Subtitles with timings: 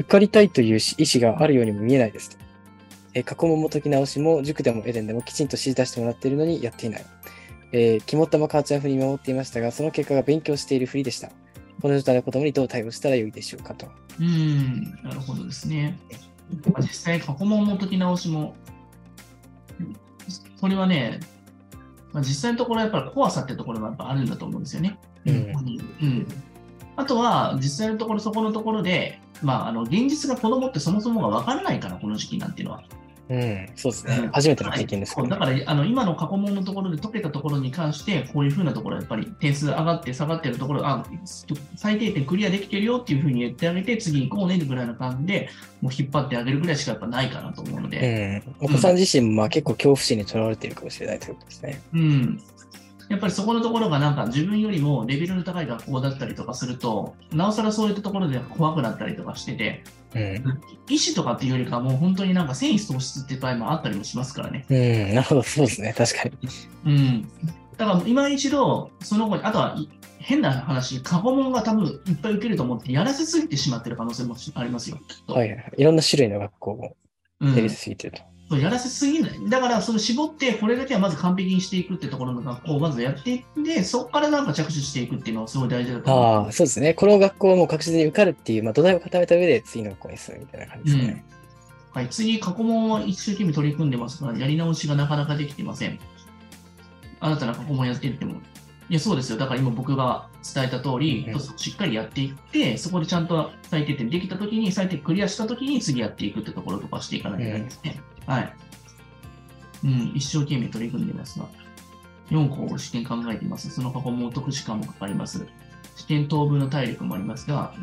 [0.00, 2.36] 受かりたいという意思があるようにも見えないですと。
[3.14, 7.06] えー過去問も解き直しも塾でもエデンでもきちんと指示出してもらっているのにやっていない。
[7.72, 11.30] えー肝っ玉母ちゃん風に見守っていましたが、その結果が勉強しているふりでした。
[11.80, 13.86] この状態の子供にどう対応したらよいでしょうかと。
[14.18, 15.98] うん、なるほどですね。
[16.72, 18.54] まあ実際、過去問の解き直しも、
[20.56, 21.20] それはね、
[22.12, 24.98] まあ、実際のところやっぱり怖さってところがやっぱあるんだと思うんですよね。
[25.26, 25.38] うんう
[26.06, 26.26] ん
[26.96, 32.82] あとは、実際のところ、そこのところで、まあ、あの現実が子供ってそもそもが分からないから、この時期なんていうのは。
[33.30, 34.30] うん、そうですねうん。
[34.32, 41.06] 初めての経験ですけど、そうだからあの今の過去問のところで解けたところに関して、こういうふうなところ、やっぱり点数上がって下がってるところ、あ
[41.76, 45.48] 最低点クリアできてるよっていうふうに言ってあげて、次行こうねぐらいの感じで、
[45.80, 51.80] もう引っ張ってあげるぐらいしかやっぱないかなと思うので、うん、お子さん自身もまあ結構恐怖心にとらわれているかもしれないということですね。
[51.94, 52.42] うん。
[53.08, 64.64] やっぱりそこのところがなんか自分よりもレベルの高い学校だったりとかすると、なおさらそういったところで怖くなったりとかしてて、うん、医師とかっていうよりかはもう本当になんか繊維喪失っていう場合もあったりもしますからね。
[64.68, 65.94] うん、なるほど、そうですね。
[65.96, 66.34] 確かに。
[66.86, 67.28] うん。
[67.76, 69.88] だから今一度、その後に、あとはい
[70.24, 74.96] 変な話、過去問が多分いっぱい受けると思って、やらせすぎてしまってる可能性もありますよ。
[75.06, 76.96] きっとはいはいろんな種類の学校を
[77.40, 78.22] うんやりすぎてると。
[78.22, 78.24] そ
[78.56, 79.48] うやらせすぎない。
[79.48, 86.24] だから、その絞って、これだけはまず完璧にしていくってところの学校をまずやっていって、そこからなんか着手していくっていうのはすごい大事だと思う。
[86.44, 86.94] ああ、そうですね。
[86.94, 91.24] この学校はもう確実に受かるっていう、まあ、土台を固めた上で次の学校に進むみたいな感じですね。
[91.92, 95.98] はい、次、過去問は一生懸命取り組んでますが、やり直しがなかなかできていません。
[97.20, 98.34] 新たな過去問やっていっても。
[98.90, 99.38] いや、そうですよ。
[99.38, 108.00] だから今僕が伝えた通り、うんしっかりやっていって、そこでちゃんと最低点できたときに、最低点クリアしたときに次やっていくってところとかしていかないといけないですね。
[108.26, 108.52] はい。
[109.84, 111.46] うん、一生懸命取り組んでますが、
[112.30, 113.70] 4個試験考えています。
[113.70, 115.46] その過去問を解く時間もかかります。
[115.96, 117.74] 試験当分の体力もありますが、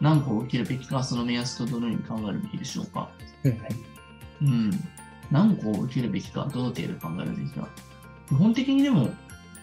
[0.00, 3.10] 何個受けるべきか、その目安とどのように考えるべきでしょうか。
[3.44, 3.58] うん
[4.42, 4.70] うん。
[5.30, 7.68] 何個受けるべきか、どの程度考えるべきか。
[8.28, 9.10] 基本的にでも、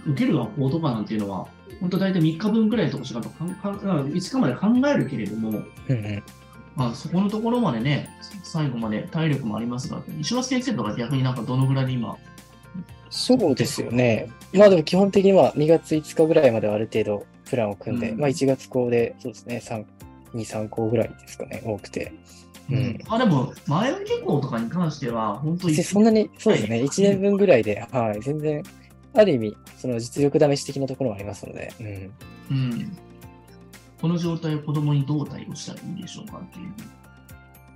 [0.05, 1.47] 受ける学校とかなんていうのは、
[1.79, 5.63] 本当大体3日分くらいのとこしかかか5日まで考えるけれども、
[6.77, 8.07] まあ、そこのところまでね、
[8.43, 12.15] 最後まで体力もありますが、石橋先生とか逆になんかどのぐらいで今、
[13.09, 14.29] そうですよね。
[14.53, 19.85] まあでも基本的には2月5日ぐらいまではある程度プランを組んで、うんまあ1月校で、そうですね、3、
[20.35, 22.13] 2、3校ぐらいですかね、多くて。
[22.69, 28.61] うんあでも、前売り傾向とかに関しては、本当別にそんなに、そうですね、1年分ぐらいで、はい、全然、
[29.15, 32.11] ある意味、その実力試し的なところもありますので、うん。
[32.51, 32.97] うん。
[34.01, 36.73] この状態を子供にどう対応したらいいでしょうかっていう。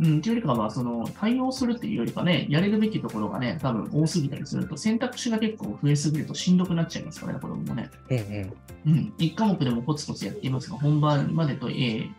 [0.02, 7.92] うん、というよりかは、その、対応するっていうよりかね、やれるべきところがね、多分多すぎたりすると、選択肢が結構増えすぎるとしんどくなっちゃいますからね、子供もね。
[8.10, 8.94] うんうん。
[8.94, 9.14] うん。
[9.20, 12.10] 1科目でもコツコツやっていますが、本番までと A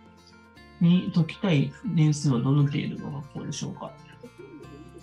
[0.81, 3.91] に解きたい年数はどの程度の学校でしょうか。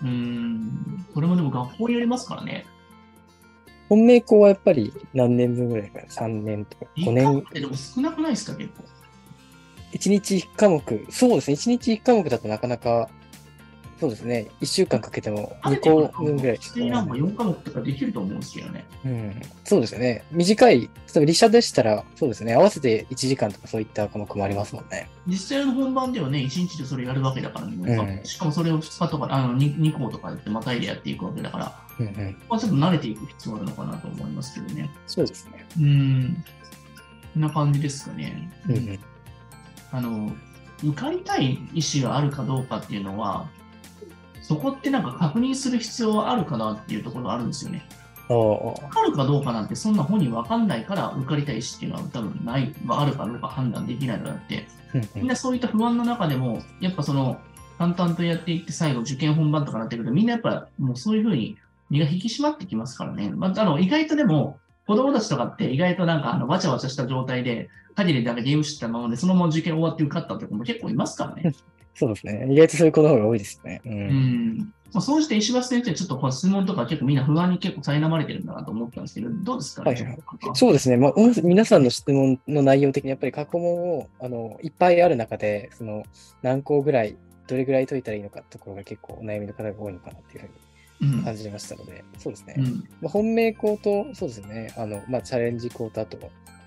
[0.02, 1.06] うーん。
[1.14, 2.66] これもでも学校によりますからね。
[3.90, 6.86] 本命校はやっぱり何年分ぐらいかな ?3 年とか。
[6.96, 8.84] 5 1科年目ってでも少なくないですか、結構。
[9.94, 13.10] 1日1科目、そうですね、1日1科目だとなかなか、
[14.00, 18.86] そうですね、1週間かけても2校分ぐらい普通になんか4科目とかできると思うんですけどね。
[19.04, 20.24] うん、そうですよね。
[20.32, 25.10] 短い、例えば理社でしたら、そうですね、合わせて1時間とかそういった科目もありますもんね。
[25.28, 34.90] 実際の本番ではね、1日でそれやるわけだからね、うんしかもそれを2日とか、あの 2, 2校とかやってまたいでやっていくわけだから、うんうん、まあ、ちょっと慣れていく必要あるのかなと思いますけどね。
[35.08, 35.66] そうですね。
[35.78, 36.44] うん。
[37.34, 38.50] こんな感じですかね。
[38.70, 39.00] うんうん、
[39.92, 40.32] あの、
[40.84, 43.50] 受かりたい意思があるかどうかっていうのは、
[44.42, 47.86] そこってなんか確認する必要はあるかなっていうところがあるんですよね。
[48.30, 54.68] ああ受かるかどうかなんてそんな本人分かんないから受かりたい意思っていうのは多分ない、はあるかどうか判断できないのだって、
[55.16, 57.40] みんなそういった不安の中でも、やっぱその、
[57.78, 61.58] 淡々とやっていって最後受験本番とかなってくると、みんなやっぱもうそういうふうに
[61.90, 63.32] 身が引き締まってきますからね。
[63.32, 71.54] まあ、あの、意外とでも、子供たちとかって意外となんかあのわちゃわちゃした状態で、限りなんかゲームしてたままで、そのまま受験終わって受かったって子も結構いますからね。
[71.96, 72.48] そうですね。
[72.50, 73.82] 意外とそういう子の方が多いですね。
[73.86, 74.74] うんうん。
[74.94, 80.18] まあ、そうして石橋先生、ちょっとこう質問とか結構みんな不安に結構苛まれてるんだなと思ったんですけど、どうですかね、はいはい
[80.54, 80.98] そうですね。
[80.98, 86.04] まあ、お皆さんの質問の内容的にやっぱり過去問をあのいっぱいある中で、その
[86.42, 87.18] 何校ぐらい、
[87.48, 90.69] どれぐらい解いたらいいのかってところが結構お悩みの方が多いのかなっていうふううんに
[91.24, 92.56] 感じましたので、そうですね。
[92.58, 92.66] うん
[93.02, 96.18] まあ、本命校と、そうですね、あの、まあ、チャレンジ校と、あと、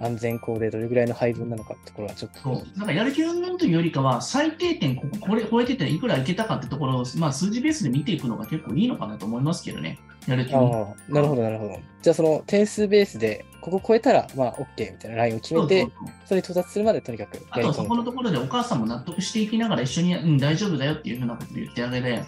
[0.01, 9.99] 安全校でどれぐらいの配分なのかってところはちょっと、なんかやる気云々というよりかは、最低点、こここれ超えてていくらいけたかってところを、まあ、数字ベースで見ていくのが結構いいのかなと思いますけどね。
[10.27, 11.79] やる気ああ云々。、なるほど、なるほど。
[12.01, 15.89] じゃあ、その点数ベースで、ここ超えたら、まあ、OK みたいなラインを決めて、
[16.25, 22.25] それに到達するまでとにかくあとはそこのところでお母さんも納得していきながら一緒に、うん、大丈夫だよっていうふうなことを言ってあげて、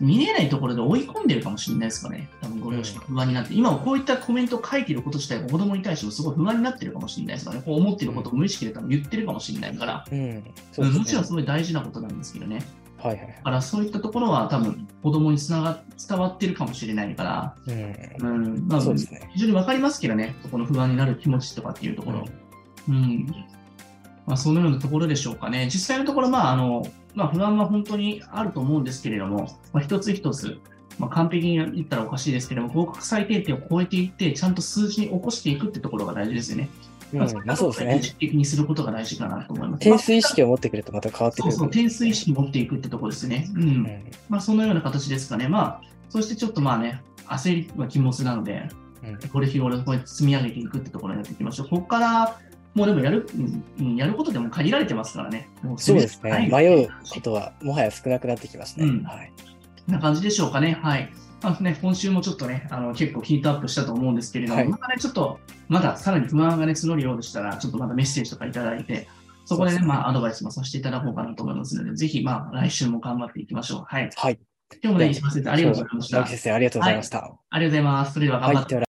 [0.00, 2.28] 見えないところで追い込んでるかもしれないですかね。
[2.40, 7.62] 多分ご両親が不安になって、今もこういったコメントを書いていること自体が子供に対してもすごい不安になってるかもしれないですからね。
[7.64, 10.18] こう思っていることを無意識で多分言ってるかもしれないから、うん。
[10.18, 10.42] ね
[10.76, 12.56] もちろんすごい大事なことなんですけどね。
[12.56, 18.28] はいはいはいだからそういったところは多分子供につなが伝わってるかもしれないから、うん。
[18.28, 19.30] うん、まあ、そうですね。
[19.32, 22.24] 非常にわかりますけどね、そこの不安になる気持ちとかっていうところ。
[22.88, 23.26] うん。
[24.26, 25.70] まあ、そのようなところでしょうかね。
[25.72, 26.84] 実際のところ、まあ、あの、
[27.18, 30.60] まあ、不安は本当にあると思うんですけれども、まあ、一つ一つ、
[31.00, 36.68] まあ、完璧に言ったらおかしいですけれども、合格最低点を超えていって、ちゃんと数字に起こしていくってところが大事ですよね。
[37.12, 38.02] うん、まあそうですね意。
[38.04, 39.80] 識的にすることが大事かなと思います。
[39.80, 41.52] 点数意識を持ってくるとまた変わってくる。
[41.52, 43.48] そうそう、点数意識持っていくってところですね。
[43.52, 43.62] うん。
[43.62, 44.04] うん。
[44.28, 45.48] まあ、そのような形ですかね。
[45.48, 48.78] まあ、そしてちょっとまあね、焦りは禁物なので、うん
[49.32, 51.68] これ日頃こう積み上げていくってところにやっていきましょう。
[51.68, 52.38] ここから、
[52.78, 55.48] もうでもやる、うんうんやることでも限られてますからね。
[55.62, 56.30] もそうですね。
[56.30, 58.86] はい迷うことはもはや少なくなってきましたね。
[58.86, 59.32] うんはい。
[59.88, 60.78] な感じでしょうかね。
[60.80, 61.10] はい。
[61.42, 65.38] まあね、今週もちょっとね、あの結構ヒートアップしたと思うんですけれども、はいまたね、ちょっと、
[65.68, 69.08] まださらに不安がね、募るようでしたら、ちょっとまたメッセージとかいただいて、
[69.44, 73.84] そこでね、ですねまあ、アドバイスもさせていただこうかなと思いますので、ぜひ、まあ、来週も頑張っていきましょう。
[73.86, 74.10] はい。
[74.16, 74.38] はい。
[74.82, 76.16] 今日もね、石橋先生、ありがとうございました。
[76.18, 77.18] 直木先生、ありがとうございました。
[77.18, 78.12] ありがとうございます。
[78.12, 78.86] それでは頑張ってはい。